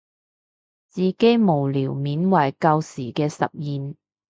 [0.89, 3.97] 自己無聊緬懷舊時嘅實驗